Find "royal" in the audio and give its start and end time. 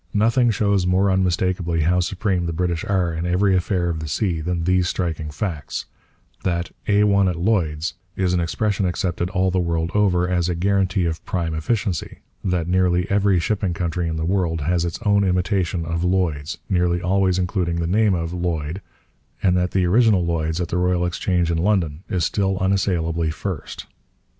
20.77-21.05